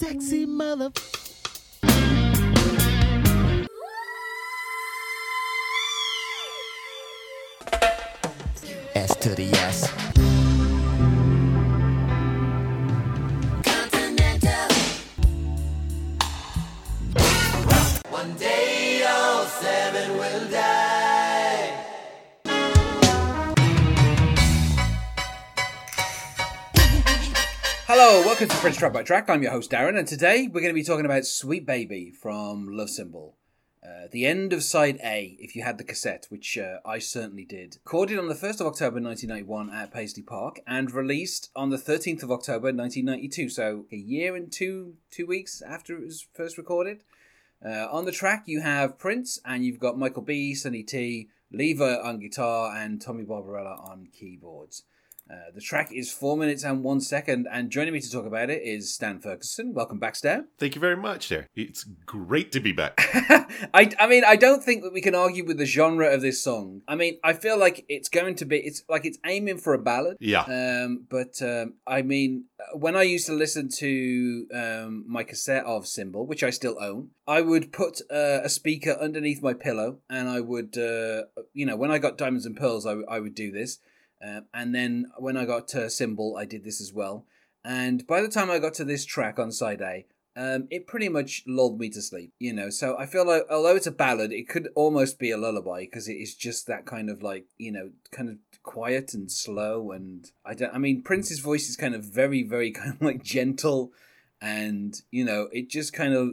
[0.00, 0.90] sexy mother.
[28.60, 29.30] Prince Track by Track.
[29.30, 32.68] I'm your host Darren, and today we're going to be talking about Sweet Baby from
[32.68, 33.38] Love Symbol.
[33.82, 37.46] Uh, the end of side A, if you had the cassette, which uh, I certainly
[37.46, 37.78] did.
[37.86, 42.22] Recorded on the 1st of October 1991 at Paisley Park and released on the 13th
[42.22, 47.02] of October 1992, so a year and two two weeks after it was first recorded.
[47.64, 51.94] Uh, on the track, you have Prince, and you've got Michael B, Sonny T, Levi
[51.94, 54.82] on guitar, and Tommy Barbarella on keyboards.
[55.30, 58.50] Uh, the track is four minutes and one second, and joining me to talk about
[58.50, 59.72] it is Stan Ferguson.
[59.72, 60.48] Welcome back, Stan.
[60.58, 61.46] Thank you very much, there.
[61.54, 62.94] It's great to be back.
[63.72, 66.42] I, I mean, I don't think that we can argue with the genre of this
[66.42, 66.82] song.
[66.88, 69.78] I mean, I feel like it's going to be, it's like it's aiming for a
[69.78, 70.16] ballad.
[70.18, 70.42] Yeah.
[70.42, 75.86] Um, but um, I mean, when I used to listen to um, my cassette of
[75.86, 80.28] Symbol, which I still own, I would put uh, a speaker underneath my pillow, and
[80.28, 81.22] I would, uh,
[81.52, 83.78] you know, when I got Diamonds and Pearls, I, I would do this.
[84.22, 87.26] Um, and then when I got to Symbol, I did this as well.
[87.64, 91.08] And by the time I got to this track on side A, um, it pretty
[91.08, 92.70] much lulled me to sleep, you know.
[92.70, 96.08] So I feel like, although it's a ballad, it could almost be a lullaby because
[96.08, 99.90] it is just that kind of like, you know, kind of quiet and slow.
[99.90, 103.22] And I don't, I mean, Prince's voice is kind of very, very kind of like
[103.22, 103.92] gentle,
[104.40, 106.30] and you know, it just kind of,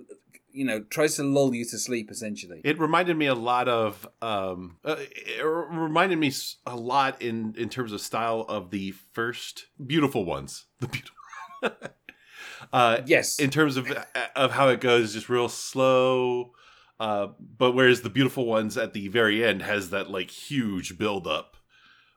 [0.57, 2.61] you know, tries to lull you to sleep essentially.
[2.63, 6.31] It reminded me a lot of, um, uh, it reminded me
[6.65, 10.65] a lot in in terms of style of the first Beautiful Ones.
[10.79, 11.13] The beautiful.
[12.73, 13.91] uh, yes, in terms of
[14.35, 16.53] of how it goes, just real slow.
[16.99, 21.27] Uh, but whereas the Beautiful Ones at the very end has that like huge build
[21.27, 21.57] up.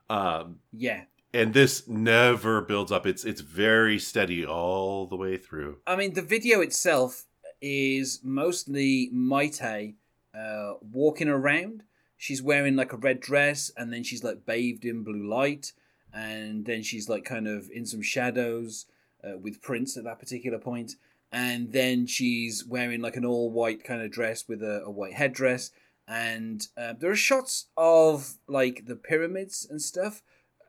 [0.09, 1.03] Um, yeah.
[1.33, 3.05] and this never builds up.
[3.05, 5.77] It's it's very steady all the way through.
[5.87, 7.25] I mean, the video itself
[7.61, 9.95] is mostly Mayte
[10.37, 11.83] uh, walking around.
[12.17, 15.73] She's wearing like a red dress, and then she's like bathed in blue light,
[16.13, 18.85] and then she's like kind of in some shadows
[19.23, 20.93] uh, with Prince at that particular point,
[21.31, 25.13] and then she's wearing like an all white kind of dress with a, a white
[25.13, 25.71] headdress,
[26.07, 30.21] and uh, there are shots of like the pyramids and stuff.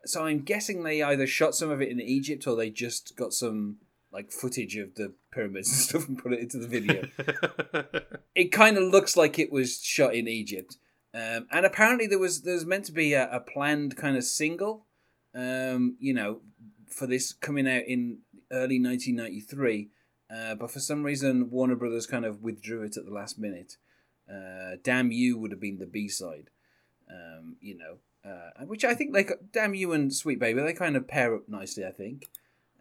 [0.05, 3.33] So I'm guessing they either shot some of it in Egypt or they just got
[3.33, 3.77] some
[4.13, 7.09] like footage of the pyramids and stuff and put it into the video.
[8.35, 10.77] it kind of looks like it was shot in Egypt.
[11.15, 14.25] Um, and apparently there was there was meant to be a, a planned kind of
[14.25, 14.87] single,
[15.35, 16.41] um, you know,
[16.89, 18.19] for this coming out in
[18.51, 19.91] early 1993.
[20.35, 23.77] Uh, but for some reason, Warner Brothers kind of withdrew it at the last minute.
[24.31, 26.49] Uh, Damn You would have been the B side,
[27.11, 30.97] um, you know, uh, which I think like Damn You and Sweet Baby they kind
[30.97, 31.85] of pair up nicely.
[31.85, 32.29] I think,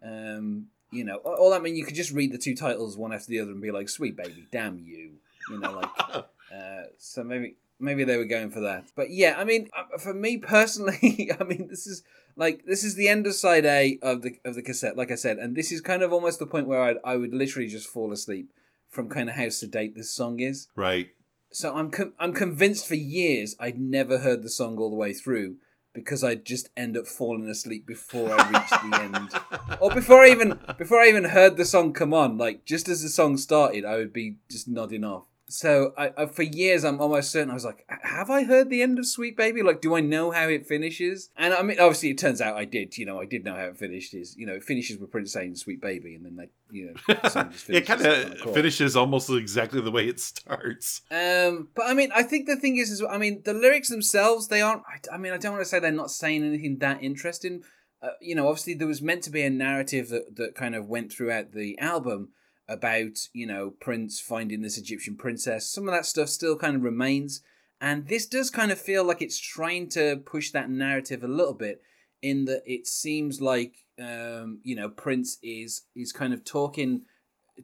[0.02, 3.12] um, you know, all that I mean you could just read the two titles one
[3.12, 5.12] after the other and be like Sweet Baby, Damn You,
[5.50, 5.88] you know, like
[6.54, 8.84] uh, so maybe maybe they were going for that.
[8.94, 12.02] But yeah, I mean, uh, for me personally, I mean, this is
[12.36, 15.16] like this is the end of side A of the of the cassette, like I
[15.16, 17.88] said, and this is kind of almost the point where I'd, I would literally just
[17.88, 18.52] fall asleep
[18.88, 20.68] from kind of how sedate this song is.
[20.76, 21.08] right.
[21.54, 25.12] So I'm com- I'm convinced for years I'd never heard the song all the way
[25.12, 25.56] through
[25.92, 30.30] because I'd just end up falling asleep before I reached the end, or before I
[30.30, 32.38] even before I even heard the song come on.
[32.38, 35.26] Like just as the song started, I would be just nodding off.
[35.52, 38.80] So I, I, for years, I'm almost certain I was like, have I heard the
[38.80, 39.62] end of Sweet Baby?
[39.62, 41.28] Like, do I know how it finishes?
[41.36, 42.96] And I mean, obviously, it turns out I did.
[42.96, 44.14] You know, I did know how it finished.
[44.14, 47.14] Is you know, it finishes with Prince saying "Sweet Baby," and then they, you know,
[47.22, 51.02] just it kind of finishes almost exactly the way it starts.
[51.10, 54.48] Um, but I mean, I think the thing is, is I mean, the lyrics themselves,
[54.48, 54.82] they aren't.
[54.88, 57.62] I, I mean, I don't want to say they're not saying anything that interesting.
[58.00, 60.88] Uh, you know, obviously there was meant to be a narrative that that kind of
[60.88, 62.30] went throughout the album
[62.68, 65.70] about you know Prince finding this Egyptian princess.
[65.70, 67.42] Some of that stuff still kind of remains,
[67.80, 71.54] and this does kind of feel like it's trying to push that narrative a little
[71.54, 71.82] bit.
[72.22, 77.02] In that it seems like um, you know Prince is is kind of talking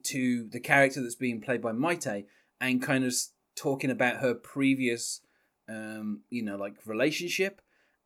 [0.03, 2.25] to the character that's being played by Mayte
[2.61, 3.15] and kind of
[3.56, 5.21] talking about her previous
[5.69, 7.61] um, you know like relationship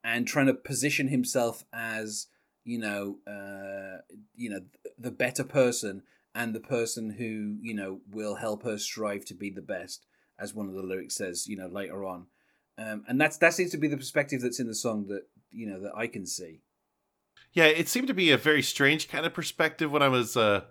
[0.05, 2.27] and trying to position himself as
[2.65, 4.01] you know uh,
[4.37, 4.61] you know
[4.99, 6.03] the better person
[6.35, 10.07] and the person who you know will help her strive to be the best
[10.39, 12.27] as one of the lyrics says you know later on.
[12.79, 15.67] Um, and that's that seems to be the perspective that's in the song that you
[15.67, 16.61] know that I can see.
[17.53, 20.63] Yeah, it seemed to be a very strange kind of perspective when I was uh,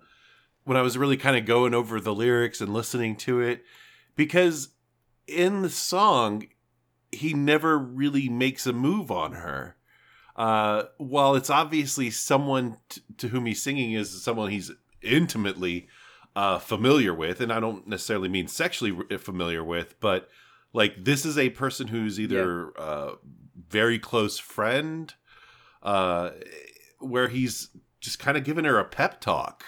[0.63, 3.63] when I was really kind of going over the lyrics and listening to it.
[4.15, 4.69] Because
[5.27, 6.47] in the song
[7.11, 9.75] he never really makes a move on her.
[10.35, 14.71] Uh, while it's obviously someone t- to whom he's singing is someone he's
[15.01, 15.87] intimately
[16.35, 20.29] uh, familiar with, and I don't necessarily mean sexually familiar with, but
[20.73, 23.15] like this is a person who's either uh,
[23.69, 25.13] very close friend,
[25.83, 26.31] uh,
[26.99, 27.69] where he's
[27.99, 29.63] just kind of giving her a pep talk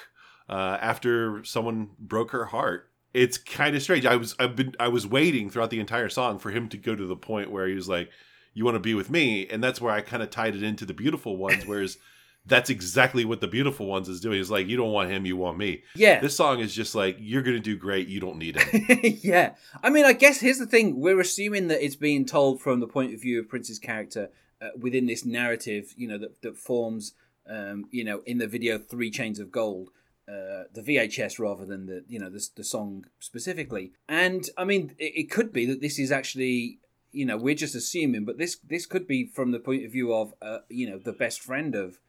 [0.50, 2.90] uh, after someone broke her heart.
[3.14, 4.06] It's kind of strange.
[4.06, 6.96] I was I've been I was waiting throughout the entire song for him to go
[6.96, 8.10] to the point where he was like,
[8.54, 10.86] "You want to be with me," and that's where I kind of tied it into
[10.86, 11.66] the beautiful ones.
[11.66, 11.98] Whereas
[12.46, 14.40] that's exactly what the beautiful ones is doing.
[14.40, 15.84] It's like you don't want him, you want me.
[15.96, 16.20] Yeah.
[16.20, 18.08] This song is just like you're gonna do great.
[18.08, 18.86] You don't need him.
[19.22, 19.56] yeah.
[19.82, 21.00] I mean, I guess here's the thing.
[21.00, 24.30] We're assuming that it's being told from the point of view of Prince's character
[24.62, 27.14] uh, within this narrative, you know, that, that forms,
[27.50, 29.90] um, you know, in the video Three Chains of Gold,
[30.28, 33.92] uh, the VHS rather than the, you know, the, the song specifically.
[34.08, 36.80] And, I mean, it, it could be that this is actually,
[37.12, 40.14] you know, we're just assuming, but this this could be from the point of view
[40.14, 42.00] of, uh, you know, the best friend of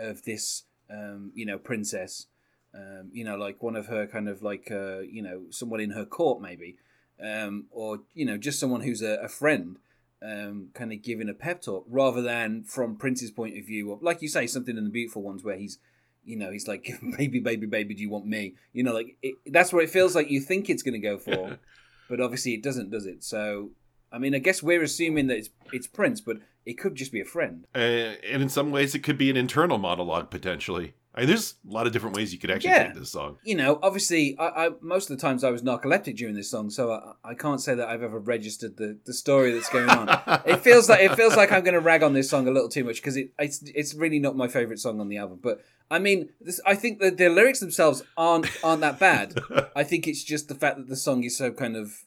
[0.00, 2.26] of this, um, you know, princess
[2.74, 5.90] um, you know, like one of her kind of like, uh, you know, someone in
[5.90, 6.76] her court maybe,
[7.22, 9.78] um, or you know, just someone who's a, a friend,
[10.22, 14.02] um, kind of giving a pep talk rather than from Prince's point of view, of,
[14.02, 15.78] like you say, something in the beautiful ones where he's,
[16.24, 18.54] you know, he's like, baby, baby, baby, do you want me?
[18.72, 20.30] You know, like it, that's what it feels like.
[20.30, 21.58] You think it's going to go for,
[22.08, 23.24] but obviously it doesn't, does it?
[23.24, 23.70] So,
[24.12, 27.20] I mean, I guess we're assuming that it's it's Prince, but it could just be
[27.20, 27.66] a friend.
[27.74, 30.94] Uh, and in some ways, it could be an internal monologue potentially.
[31.12, 32.84] I mean, there's a lot of different ways you could actually Yeah.
[32.84, 33.38] take this song.
[33.44, 36.70] you know, obviously, I, I most of the times I was narcoleptic during this song,
[36.70, 40.08] so I, I can't say that I've ever registered the, the story that's going on.
[40.46, 42.68] it feels like it feels like I'm going to rag on this song a little
[42.68, 45.40] too much because it, it's it's really not my favorite song on the album.
[45.42, 49.34] But I mean, this, I think that the lyrics themselves aren't aren't that bad.
[49.74, 52.04] I think it's just the fact that the song is so kind of,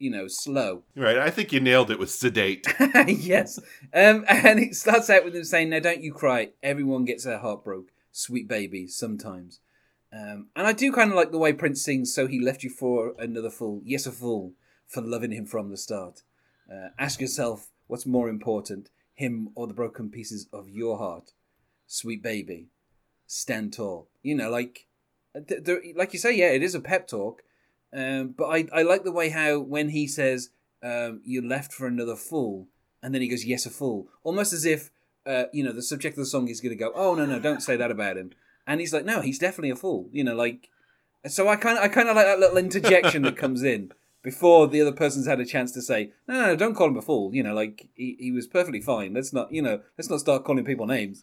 [0.00, 0.82] you know, slow.
[0.96, 1.18] Right.
[1.18, 2.66] I think you nailed it with sedate.
[3.06, 3.60] yes,
[3.94, 6.50] um, and it starts out with him saying, "Now don't you cry.
[6.62, 9.60] Everyone gets their heart broke, sweet baby, sometimes."
[10.12, 12.70] Um, and I do kind of like the way Prince sings, "So he left you
[12.70, 14.54] for another fool, yes, a fool,
[14.88, 16.22] for loving him from the start."
[16.70, 21.32] Uh, ask yourself, what's more important, him or the broken pieces of your heart,
[21.86, 22.68] sweet baby?
[23.26, 24.08] Stand tall.
[24.22, 24.86] You know, like,
[25.34, 27.42] th- th- like you say, yeah, it is a pep talk.
[27.92, 30.50] Um, but I, I like the way how when he says
[30.82, 32.68] um, you left for another fool,
[33.02, 34.90] and then he goes yes a fool, almost as if
[35.26, 37.38] uh, you know the subject of the song is going to go oh no no
[37.38, 38.30] don't say that about him,
[38.66, 40.70] and he's like no he's definitely a fool, you know like
[41.26, 43.92] so I kind of I kind of like that little interjection that comes in
[44.22, 46.96] before the other person's had a chance to say no no no don't call him
[46.96, 49.14] a fool, you know like he, he was perfectly fine.
[49.14, 51.22] Let's not you know let's not start calling people names.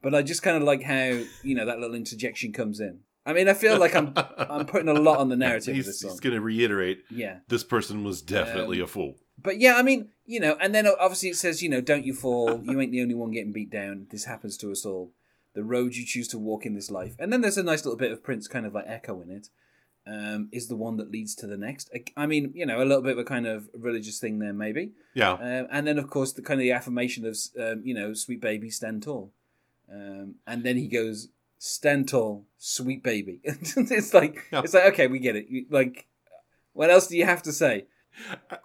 [0.00, 3.00] But I just kind of like how you know that little interjection comes in.
[3.28, 5.86] I mean, I feel like I'm I'm putting a lot on the narrative of he's
[5.86, 6.10] this song.
[6.12, 9.14] he's going to reiterate Yeah, this person was definitely Um, a fool.
[9.40, 12.14] but yeah, I mean, you know, and then obviously it says, you know, don't you
[12.14, 12.60] fall.
[12.64, 14.06] You ain't the only one getting beat down.
[14.10, 15.12] This happens to us all.
[15.54, 17.98] The road you choose to walk in this life, and then there's a nice little
[17.98, 19.48] bit of Prince kind of like echo in it.
[20.06, 21.90] Um, is the one that leads to the next.
[21.94, 24.54] I- I mean, you know, a little bit of a kind of religious thing there,
[24.54, 24.92] maybe.
[25.12, 25.32] Yeah.
[25.32, 28.40] Um, and then, of course, the kind of the affirmation of, um, you know, sweet
[28.40, 29.32] baby, stand tall.
[29.92, 31.28] Um, and then he goes,
[31.58, 33.40] stand tall, sweet baby.
[33.44, 35.46] it's like, it's like, okay, we get it.
[35.48, 36.06] You- Like,
[36.72, 37.86] what else do you have to say?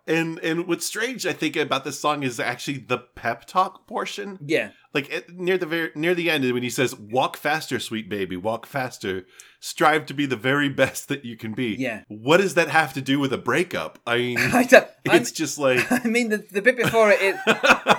[0.08, 4.40] And and what's strange, I think, about this song is actually the pep talk portion.
[4.44, 8.10] Yeah, Like at, near the very near the end, when he says, "Walk faster, sweet
[8.10, 9.28] baby, walk faster.
[9.60, 12.02] Strive to be the very best that you can be." Yeah.
[12.08, 14.00] What does that have to do with a breakup?
[14.08, 15.86] I mean, I don't, I'm- it's just like.
[15.92, 17.93] I mean, the, the bit before it, it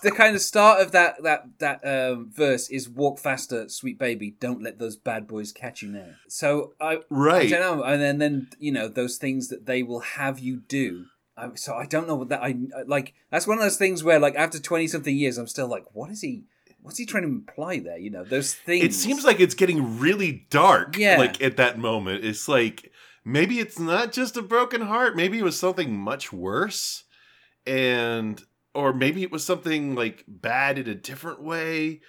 [0.00, 4.36] the, kind of start of that that that um, verse is "Walk faster, sweet baby.
[4.40, 7.50] Don't let those bad boys catch you now." So I, I right.
[7.50, 11.06] don't know, and then then you know those things that they will have you do.
[11.36, 12.54] I, so I don't know what that I
[12.86, 13.14] like.
[13.30, 16.10] That's one of those things where, like, after twenty something years, I'm still like, what
[16.10, 16.44] is he?
[16.80, 17.98] What's he trying to imply there?
[17.98, 18.84] You know, those things.
[18.84, 20.96] It seems like it's getting really dark.
[20.96, 21.18] Yeah.
[21.18, 22.92] Like at that moment, it's like
[23.24, 25.16] maybe it's not just a broken heart.
[25.16, 27.04] Maybe it was something much worse,
[27.66, 28.42] and
[28.74, 32.00] or maybe it was something like bad in a different way.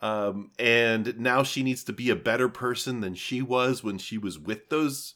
[0.00, 4.16] Um, and now she needs to be a better person than she was when she
[4.16, 5.14] was with those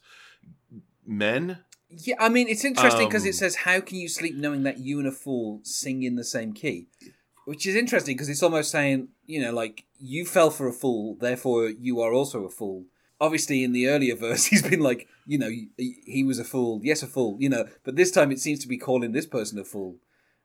[1.06, 1.58] men.
[1.88, 4.78] Yeah, I mean, it's interesting because Um, it says, "How can you sleep knowing that
[4.78, 6.88] you and a fool sing in the same key?"
[7.44, 11.16] Which is interesting because it's almost saying, you know, like you fell for a fool,
[11.20, 12.86] therefore you are also a fool.
[13.20, 15.68] Obviously, in the earlier verse, he's been like, you know, he,
[16.06, 18.68] he was a fool, yes, a fool, you know, but this time it seems to
[18.68, 19.96] be calling this person a fool,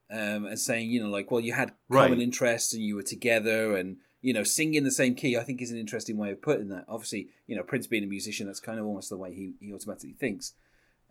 [0.09, 2.19] um, and saying, you know, like, well, you had common Right.
[2.21, 5.71] interests and you were together, and you know, singing the same key, I think is
[5.71, 6.85] an interesting way of putting that.
[6.87, 9.71] Obviously, you know, Prince being a musician, that's kind of almost the way he, he
[9.73, 10.53] automatically thinks.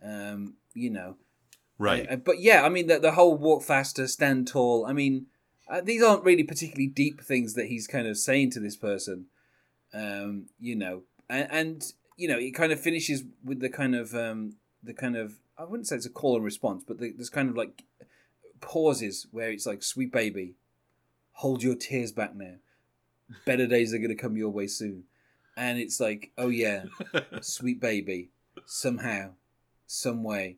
[0.03, 1.17] Um, you know,
[1.79, 2.05] Right.
[2.09, 4.85] uh, but yeah, I mean, the, the whole walk faster, stand tall.
[4.85, 5.27] I mean,
[5.69, 9.27] uh, these aren't really particularly deep things that he's kind of saying to this person.
[9.93, 11.83] Um, you know, and, and
[12.17, 15.63] you know, it kind of finishes with the kind of um, the kind of I
[15.63, 17.83] wouldn't say it's a call and response, but the, there's kind of like
[18.61, 20.55] pauses where it's like, "Sweet baby,
[21.33, 22.55] hold your tears back now.
[23.45, 25.03] Better days are gonna come your way soon."
[25.55, 26.85] And it's like, "Oh yeah,
[27.41, 28.29] sweet baby,
[28.65, 29.31] somehow,
[29.85, 30.57] some way,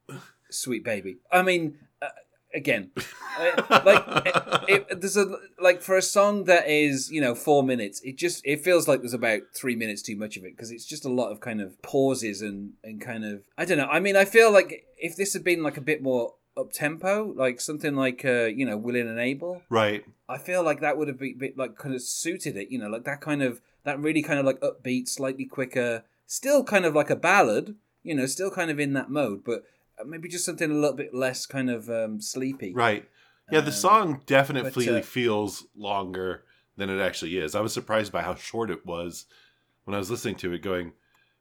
[0.49, 2.09] sweet baby." I mean, uh,
[2.53, 2.91] again,
[3.39, 4.03] uh, like
[4.67, 8.17] it, it, there's a like for a song that is you know four minutes, it
[8.17, 11.05] just it feels like there's about three minutes too much of it because it's just
[11.05, 13.87] a lot of kind of pauses and and kind of I don't know.
[13.87, 17.33] I mean, I feel like if this had been like a bit more up tempo,
[17.35, 20.03] like something like uh, you know Willing and Able, right.
[20.27, 22.89] I feel like that would have been bit like kind of suited it, you know,
[22.89, 26.93] like that kind of that really kind of like upbeat, slightly quicker, still kind of
[26.93, 29.63] like a ballad, you know, still kind of in that mode, but
[29.99, 32.73] uh, maybe just something a little bit less kind of um, sleepy.
[32.73, 33.07] Right.
[33.51, 36.43] Yeah, the Um, song definitely but, uh, feels longer
[36.77, 37.55] than it actually is.
[37.55, 39.25] I was surprised by how short it was
[39.85, 40.93] when I was listening to it, going,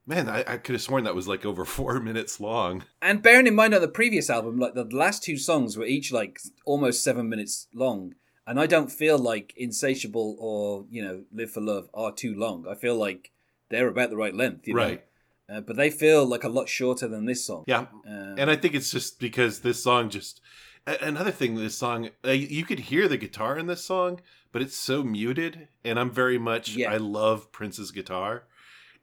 [0.08, 2.84] man, I, I could have sworn that was like over four minutes long.
[3.02, 6.10] And bearing in mind on the previous album, like the last two songs were each
[6.10, 8.14] like almost seven minutes long.
[8.46, 12.66] And I don't feel like Insatiable or, you know, Live for Love are too long.
[12.66, 13.30] I feel like
[13.68, 14.80] they're about the right length, you know?
[14.82, 15.04] Right.
[15.50, 17.64] Uh, but they feel like a lot shorter than this song.
[17.66, 17.86] Yeah.
[18.06, 20.40] Um, And I think it's just because this song just.
[20.86, 24.20] Another thing, this song, uh, you could hear the guitar in this song,
[24.52, 25.68] but it's so muted.
[25.84, 26.90] And I'm very much, Yeah.
[26.90, 28.44] I love Prince's guitar.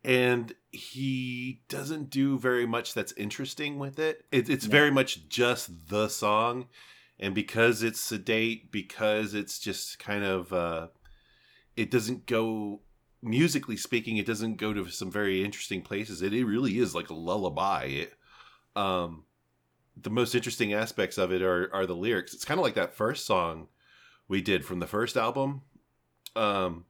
[0.06, 4.26] And he doesn't do very much that's interesting with it.
[4.32, 4.72] it it's No.
[4.72, 6.68] very much just the song.
[7.20, 10.88] And because it's sedate, because it's just kind of, uh,
[11.76, 12.82] it doesn't go,
[13.22, 16.22] musically speaking, it doesn't go to some very interesting places.
[16.22, 17.86] It, it really is like a lullaby.
[17.86, 18.14] It,
[18.76, 19.24] um,
[20.00, 22.34] the most interesting aspects of it are are the lyrics.
[22.34, 23.70] It's kind of like that first song
[24.28, 25.62] we did from the first album,
[26.36, 26.84] um,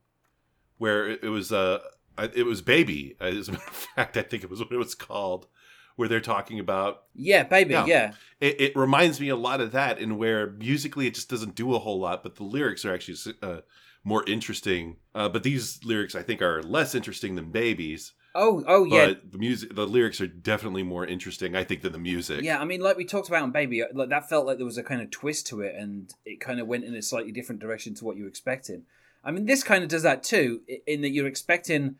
[0.80, 4.22] where it, it was uh, I- it was "Baby." As a matter of fact, I
[4.22, 5.48] think it was what it was called,
[5.96, 7.04] where they're talking about.
[7.16, 7.86] yeah, baby, Yeah.
[7.86, 8.12] yeah.
[8.40, 11.74] It, it reminds me a lot of that, and where musically it just doesn't do
[11.74, 13.62] a whole lot, but the lyrics are actually uh,
[14.04, 14.98] more interesting.
[15.14, 19.32] Uh, but these lyrics, I think, are less interesting than "Babies." Oh, oh yeah, But
[19.32, 22.42] the music, the lyrics are definitely more interesting, I think, than the music.
[22.44, 24.78] Yeah, I mean, like we talked about on Baby, like that felt like there was
[24.78, 27.62] a kind of twist to it, and it kind of went in a slightly different
[27.62, 28.84] direction to what you were expecting.
[29.26, 31.96] I mean, this kind of does that too, in that you're expecting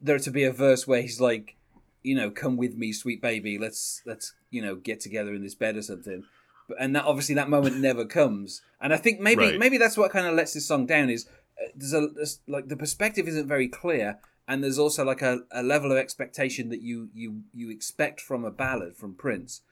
[0.00, 1.56] there to be a verse where he's like,
[2.02, 5.54] you know, "Come with me, sweet baby, let's let's you know get together in this
[5.54, 6.24] bed or something,"
[6.68, 8.62] but, and that obviously that moment never comes.
[8.80, 9.58] And I think maybe Right.
[9.58, 11.26] maybe that's what kind of lets this song down is
[11.62, 15.40] uh, there's a there's, like the perspective isn't very clear and there's also like a,
[15.50, 19.62] a level of expectation that you you you expect from a ballad from Prince,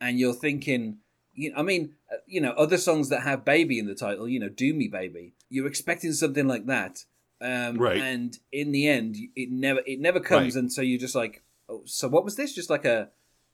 [0.00, 0.98] and you're thinking,
[1.38, 4.40] you I mean, uh, you know, other songs that have "baby" in the title, you
[4.40, 7.04] know, "Do Me, Baby," you're expecting something like that,
[7.40, 8.00] um, Right.
[8.00, 10.60] And in the end, it never it never comes, Right.
[10.60, 12.52] and so you're just like, oh, so what was this?
[12.54, 13.10] Just like a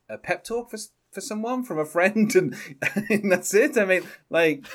[0.08, 0.78] a pep talk for
[1.12, 2.56] for someone from a friend, and,
[3.10, 3.76] and that's it.
[3.78, 4.64] I mean, like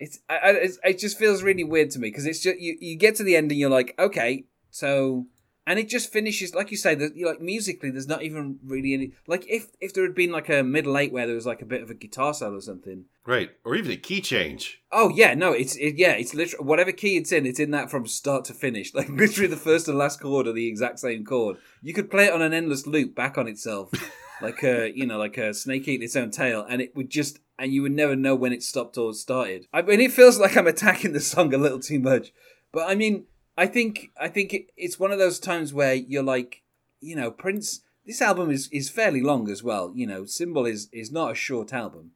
[0.00, 2.76] it's I, I, it's, it just feels really weird to me because it's just you,
[2.80, 5.26] you get to the end and you're like okay so
[5.68, 9.12] and it just finishes like you say that like musically there's not even really any
[9.26, 11.66] like if if there had been like a middle eight where there was like a
[11.66, 13.50] bit of a guitar solo or something right.
[13.64, 14.80] Or even a key change.
[14.90, 17.90] oh yeah no it's it, yeah it's literally whatever key it's in it's in that
[17.90, 21.24] from start to finish like literally the first and last chord are the exact same
[21.24, 23.90] chord you could play it on an endless loop back on itself
[24.42, 27.40] like a you know like a snake eating its own tail and it would just
[27.58, 30.56] and you would never know when it stopped or started i mean it feels like
[30.56, 32.32] i'm attacking the song a little too much
[32.72, 33.26] but i mean
[33.58, 36.62] i think i think it's one of those times where you're like
[37.00, 40.88] you know prince this album is is fairly long as well you know symbol is
[40.92, 42.12] is not a short album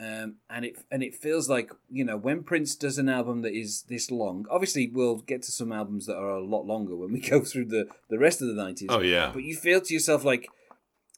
[0.00, 3.52] um, and it and it feels like you know when Prince does an album that
[3.52, 4.44] is this long.
[4.50, 7.66] Obviously, we'll get to some albums that are a lot longer when we go through
[7.66, 8.88] the the rest of the nineties.
[8.90, 9.30] Oh yeah.
[9.32, 10.48] But you feel to yourself like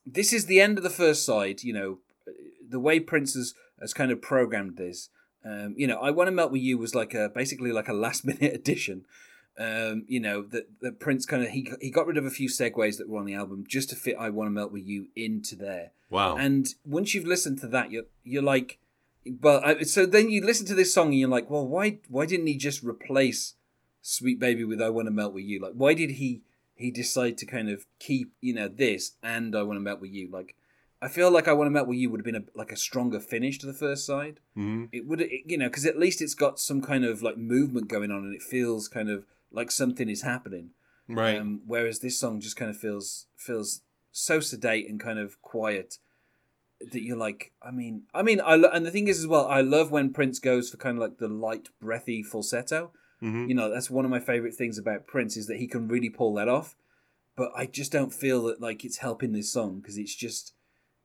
[0.04, 1.62] this is the end of the first side.
[1.62, 1.98] You know,
[2.68, 5.08] the way Prince has, has kind of programmed this.
[5.42, 7.94] Um, you know, I want to melt with you was like a basically like a
[7.94, 9.06] last minute addition.
[9.58, 12.48] Um, you know that that Prince kind of he he got rid of a few
[12.48, 15.08] segues that were on the album just to fit "I Want to Melt with You"
[15.16, 15.92] into there.
[16.10, 16.36] Wow.
[16.36, 18.78] And once you've listened to that, you're you're like,
[19.40, 22.26] well, I, so then you listen to this song and you're like, well, why why
[22.26, 23.54] didn't he just replace
[24.02, 25.58] "Sweet Baby" with "I Want to Melt with You"?
[25.60, 26.42] Like, why did he
[26.74, 30.12] he decide to kind of keep you know this and "I Want to Melt with
[30.12, 30.28] You"?
[30.30, 30.54] Like,
[31.00, 32.76] I feel like I want to melt with you would have been a, like a
[32.76, 34.40] stronger finish to the first side.
[34.56, 34.88] Mhm.
[34.92, 37.88] It would, it, you know, because at least it's got some kind of like movement
[37.88, 39.24] going on, and it feels kind of
[39.56, 40.70] like something is happening.
[41.08, 41.38] Right.
[41.38, 43.82] Um, whereas this song just kind of feels feels
[44.12, 45.98] so sedate and kind of quiet
[46.92, 49.46] that you're like, I mean, I mean, I lo- and the thing is as well,
[49.46, 52.92] I love when Prince goes for kind of like the light, breathy falsetto.
[53.22, 53.48] Mhm.
[53.48, 56.10] You know, that's one of my favorite things about Prince is that he can really
[56.10, 56.76] pull that off.
[57.34, 60.52] But I just don't feel that like it's helping this song because it's just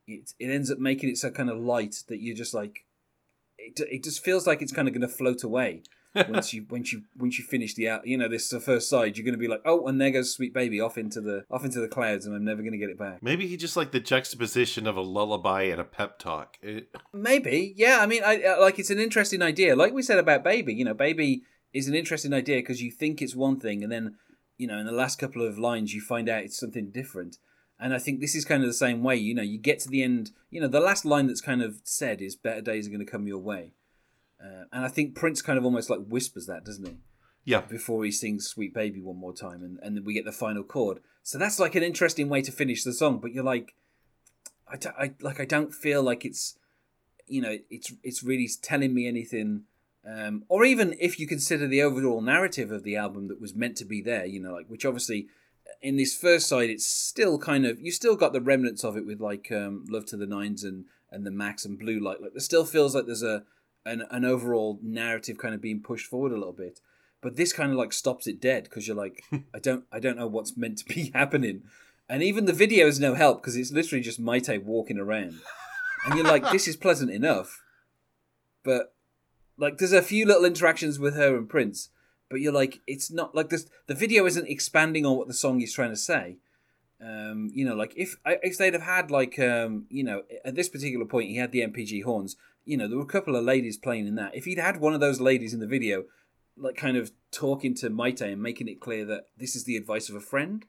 [0.08, 2.86] it it ends up making it so kind of light that you're just like
[3.58, 6.92] it, it just feels like it's kind of going to float away once you once
[6.92, 9.34] you once you finish the out you know this is the first side you're going
[9.34, 11.88] to be like oh and there goes sweet baby off into the off into the
[11.88, 13.24] clouds and I'm never going to get it back.
[13.24, 16.58] Maybe he just like the juxtaposition of a lullaby and a pep talk.
[16.62, 19.76] It- maybe yeah I mean I I- like it's an interesting idea.
[19.76, 23.22] Like we said about baby you know baby is an interesting idea because you think
[23.22, 24.16] it's one thing and then
[24.58, 27.38] you know in the last couple of lines you find out it's something different.
[27.80, 29.90] And I think this is kind of the same way you know you get to
[29.90, 32.92] the end you know the last line that's kind of said is better days are
[32.92, 33.74] going to come your way
[34.44, 36.98] uh, and I think Prince kind of almost like whispers that doesn't he
[37.46, 37.62] yeah.
[37.62, 40.64] before he sings Sweet Baby one more time and, and then we get the final
[40.64, 41.00] chord.
[41.24, 43.76] So that's like an interesting way to finish the song, but you're like
[44.68, 46.58] I, don't- I like I don't feel like it's
[47.28, 49.64] you know it's it's really telling me anything
[50.06, 53.78] um, or even if you consider the overall narrative of the album that was meant
[53.78, 55.28] to be there, you know, like which obviously
[55.82, 59.06] in this first side it's still kind of you still got the remnants of it
[59.06, 62.22] with like um, Love to the Nines and and the Max and Blue Light.
[62.22, 63.44] Like there still feels like there's a
[63.86, 66.80] an, an overall narrative kind of being pushed forward a little bit.
[67.22, 69.24] But this kind of like stops it dead because you're like
[69.54, 71.64] i don't i don't know what's meant to be happening.
[72.10, 75.40] And even the video is no help because it's literally just mayte walking around.
[76.06, 77.62] And you're like this is pleasant enough
[78.64, 78.94] but
[79.58, 81.90] like there's a few little interactions with her and prince
[82.32, 85.62] but you're like it's not like this the video isn't expanding on what the song
[85.62, 86.38] is trying to say.
[87.04, 90.70] Um, you know, like if if they'd have had like um, you know, at this
[90.70, 92.38] particular point he had the MPG horns.
[92.66, 94.36] You know, there were a couple of ladies playing in that.
[94.36, 96.04] If he'd had one of those ladies in the video,
[96.58, 100.10] like kind of talking to Mayte and making it clear that this is the advice
[100.10, 100.66] of a friend,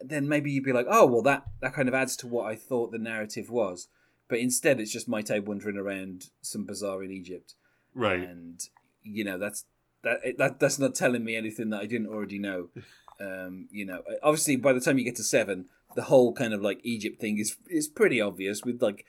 [0.00, 2.54] then maybe you'd be like, oh well, that that kind of adds to what I
[2.56, 3.88] thought the narrative was.
[4.28, 7.54] But instead, it's just Mayte wandering around some bazaar in Egypt,
[7.94, 8.20] Right.
[8.20, 8.60] and
[9.02, 9.64] you know that's
[10.02, 12.68] that that that's not telling me anything that I didn't already know.
[13.20, 16.62] Um, you know, obviously by the time you get to seven, the whole kind of
[16.62, 19.04] like Egypt thing is is pretty obvious with like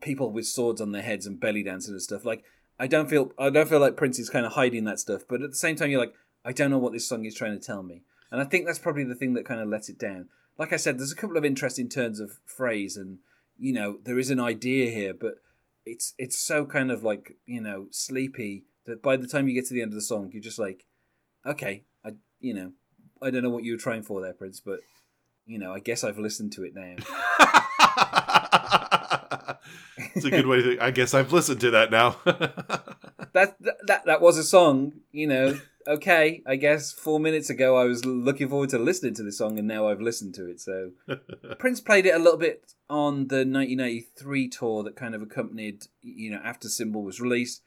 [0.00, 2.24] people with swords on their heads and belly dancing and stuff.
[2.24, 2.44] Like
[2.78, 5.42] I don't feel I don't feel like Prince is kind of hiding that stuff, but
[5.42, 7.64] at the same time you're like I don't know what this song is trying to
[7.64, 10.28] tell me, and I think that's probably the thing that kind of lets it down.
[10.56, 13.18] Like I said, there's a couple of interesting turns of phrase, and
[13.58, 15.36] you know there is an idea here, but
[15.84, 19.66] it's it's so kind of like you know sleepy that by the time you get
[19.66, 20.86] to the end of the song, you're just like,
[21.44, 22.72] okay, I you know
[23.20, 24.80] I don't know what you were trying for there, Prince, but
[25.46, 26.94] you know I guess I've listened to it now.
[30.14, 30.78] it's a good way to.
[30.80, 32.16] I guess I've listened to that now.
[33.32, 35.58] that, that that was a song, you know.
[35.86, 39.58] Okay, I guess four minutes ago I was looking forward to listening to the song,
[39.58, 40.60] and now I've listened to it.
[40.60, 40.90] So
[41.58, 46.30] Prince played it a little bit on the 1983 tour that kind of accompanied, you
[46.30, 47.62] know, after Symbol was released,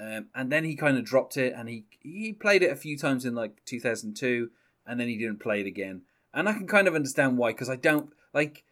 [0.00, 2.96] um, and then he kind of dropped it, and he he played it a few
[2.96, 4.50] times in like 2002,
[4.86, 6.02] and then he didn't play it again.
[6.32, 8.64] And I can kind of understand why, because I don't like.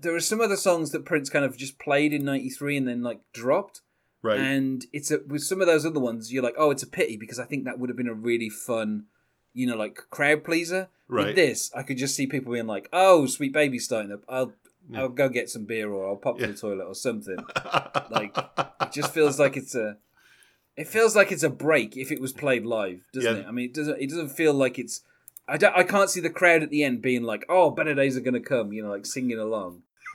[0.00, 3.02] There are some other songs that Prince kind of just played in '93 and then
[3.02, 3.80] like dropped.
[4.22, 4.38] right.
[4.38, 7.16] And it's a, with some of those other ones, you're like, oh, it's a pity
[7.16, 9.04] because I think that would have been a really fun,
[9.52, 10.88] you know, like crowd pleaser.
[11.08, 11.26] Right.
[11.28, 14.22] With this, I could just see people being like, oh, Sweet Baby's starting up.
[14.28, 14.52] I'll
[14.90, 15.00] Yeah.
[15.00, 17.36] I'll go get some beer or I'll pop to the toilet or something.
[18.10, 18.36] like
[18.80, 19.96] it just feels like it's a.
[20.76, 23.42] It feels like it's a break if it was played live, doesn't Yeah.
[23.42, 23.46] it?
[23.46, 24.00] I mean, it doesn't.
[24.00, 25.02] It doesn't feel like it's.
[25.46, 25.76] I don't.
[25.76, 28.40] I can't see the crowd at the end being like, "Oh, better days are gonna
[28.40, 29.82] come," you know, like singing along.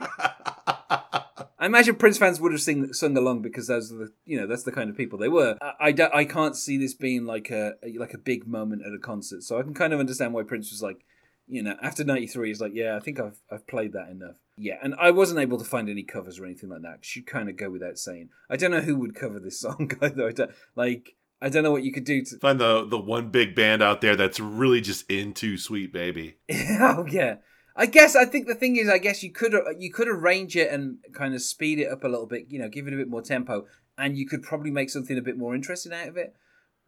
[1.58, 4.46] I imagine Prince fans would have sing, sung along because those are the you know
[4.46, 5.56] that's the kind of people they were.
[5.60, 8.92] I, I, don't- I can't see this being like a like a big moment at
[8.94, 11.04] a concert, so I can kind of understand why Prince was like,
[11.46, 14.36] you know, after '93, he's like, yeah, I think I've I've played that enough.
[14.56, 17.14] Yeah, and I wasn't able to find any covers or anything like that.
[17.16, 18.30] you kind of go without saying.
[18.50, 20.28] I don't know who would cover this song either.
[20.28, 22.38] I don't, like I don't know what you could do to.
[22.38, 26.36] Find the the one big band out there that's really just into Sweet Baby.
[26.80, 27.36] oh yeah.
[27.76, 30.70] I guess I think the thing is, I guess you could you could arrange it
[30.70, 33.08] and kind of speed it up a little bit, you know, give it a bit
[33.08, 36.34] more tempo, and you could probably make something a bit more interesting out of it.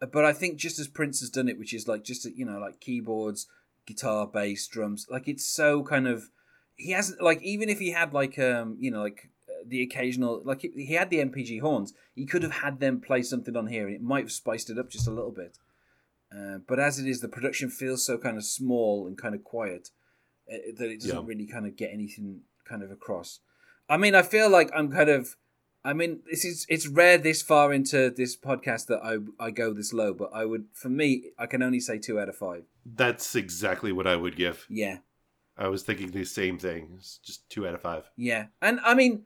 [0.00, 2.58] But I think just as Prince has done it, which is like just you know
[2.58, 3.46] like keyboards,
[3.86, 6.28] guitar, bass, drums, like it's so kind of
[6.74, 9.31] he hasn't like even if he had like um you know like uh,
[9.66, 13.22] the occasional like he he had the MPG horns, he could have had them play
[13.22, 15.58] something on here, and it might have spiced it up just a little bit.
[16.34, 19.44] Uh, but as it is, the production feels so kind of small and kind of
[19.44, 19.90] quiet
[20.50, 21.22] uh, that it doesn't Yeah.
[21.26, 23.40] really kind of get anything kind of across.
[23.88, 25.36] I mean, I feel like I'm kind of.
[25.84, 29.72] I mean, this is it's rare this far into this podcast that I I go
[29.74, 32.62] this low, but I would for me I can only say two out of five.
[32.86, 34.64] That's exactly what I would give.
[34.70, 34.98] Yeah,
[35.58, 36.92] I was thinking the same thing.
[36.96, 38.08] It's just two out of five.
[38.16, 39.24] yeah, and I mean,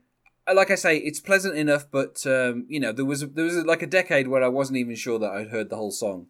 [0.54, 3.82] like I say, it's pleasant enough, but um, you know, there was there was like
[3.82, 6.26] a decade where I wasn't even sure that I'd heard the whole song,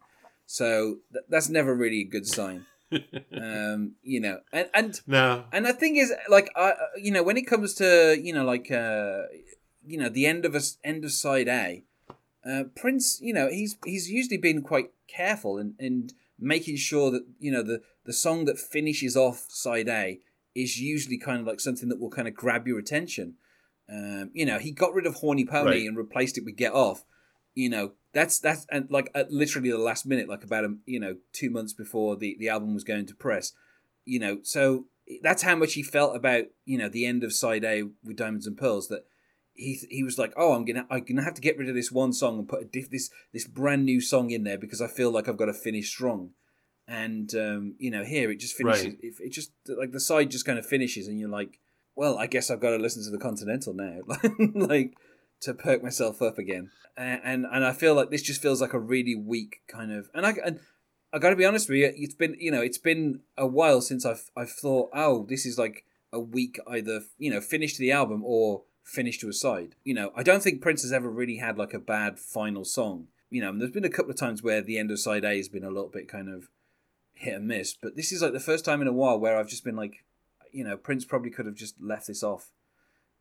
[0.47, 2.67] so th- that's never really a good sign.
[3.41, 7.37] um, you know, and and No, And the thing is, like, I, you know, when
[7.37, 9.23] it comes to, you know, like, uh,
[9.85, 11.85] you know, the end of a end of side A,
[12.49, 17.25] uh, Prince, you know, he's he's usually been quite careful in, in making sure that
[17.39, 20.21] you know the the song that finishes off side A
[20.55, 23.35] is usually kind of like something that will kind of grab your attention.
[23.89, 25.83] Um, you know, he got rid of Horny Pony Right.
[25.87, 27.05] and replaced it with Get Off.
[27.55, 31.01] You know, that's that's and like at literally the last minute, like about a you
[31.01, 33.53] know two months before the the album was going to press.
[34.05, 34.87] You know, so
[35.23, 38.47] that's how much he felt about you know the end of side A with Diamonds
[38.47, 38.89] and Pearls.
[38.89, 39.07] That
[39.55, 41.91] he he was like, oh, I'm gonna I'm gonna have to get rid of this
[41.93, 44.89] one song and put a diff, this this brand new song in there because I
[44.89, 46.31] feel like I've got to finish strong.
[46.89, 48.85] And um, you know, here it just finishes.
[48.85, 48.99] Right.
[49.03, 51.59] It, it just like the side just kind of finishes, and you're like,
[51.97, 54.01] well, I guess I've got to listen to the Continental now,
[54.55, 54.95] like
[55.41, 56.71] to perk myself up again.
[56.97, 60.09] And, and I feel like this just feels like a really weak kind of.
[60.15, 60.61] And I and
[61.13, 63.81] I got to be honest with you, it's been you know it's been a while
[63.81, 67.81] since I've I've thought, oh, this is like a week either you know finish to
[67.81, 69.75] the album or finish to a side.
[69.85, 73.09] You know, I don't think Prince has ever really had like a bad final song.
[73.29, 75.37] You know, and there's been a couple of times where the end of side A
[75.37, 76.49] has been a little bit kind of
[77.15, 79.49] hit and miss, but this is like the first time in a while where I've
[79.49, 80.05] just been like,
[80.53, 82.51] you know, Prince probably could have just left this off,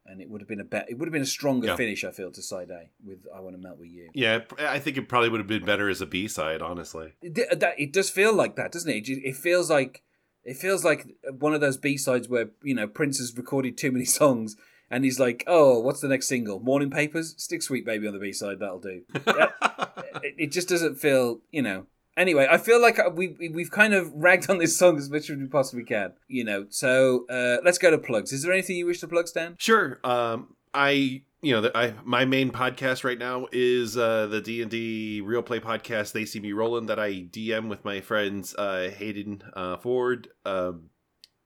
[0.05, 0.85] and it would have been a bet.
[0.89, 1.75] It would have been a stronger Yeah.
[1.75, 4.79] finish, I feel, to side A with "I Want to Melt with You." yeah, I
[4.79, 7.13] think it probably would have been better as a B side, honestly.
[7.21, 9.07] It, uh, that, it does feel like that, doesn't it?
[9.09, 10.03] It It feels like
[10.43, 11.07] it feels like
[11.39, 14.55] one of those B sides where you know Prince has recorded too many songs,
[14.91, 16.59] and he's like, "Oh, what's the next single?
[16.59, 17.33] Morning Papers?
[17.38, 18.59] Stick Sweet Baby on the B side.
[18.59, 21.88] That'll do." it, it just doesn't feel, you know.
[22.17, 25.30] Anyway, I feel like we we- we've kind of ragged on this song as much
[25.30, 26.65] as we possibly can, you know.
[26.69, 28.32] So uh, let's go to plugs.
[28.32, 29.56] Is there anything you wish to plug, Stan?
[29.60, 29.99] Sure.
[30.04, 34.71] Um, I you know I my main podcast right now is uh, the D and
[34.71, 36.12] D Real Play podcast.
[36.13, 40.89] They see me rolling that I DM with my friends uh, Hayden uh, Ford, um,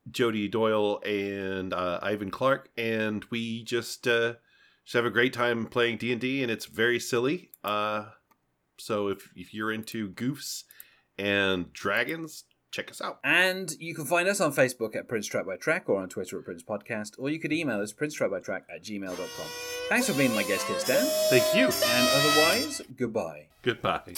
[0.09, 4.33] Jody Doyle, and uh, Ivan Clark, and we just uh,
[4.85, 7.49] just have a great time playing D and D, and it's very silly.
[7.63, 8.05] Uh,
[8.79, 10.63] so if if you're into goofs
[11.17, 13.19] and dragons, check us out.
[13.23, 16.39] And you can find us on Facebook at Prince Track by Track or on Twitter
[16.39, 19.47] at Prince Podcast, or you could email us princetrackbytrack at gmail.com.
[19.89, 21.05] Thanks for being my guest here, Stan.
[21.29, 21.65] Thank you.
[21.65, 23.47] And otherwise, goodbye.
[23.61, 24.13] Goodbye.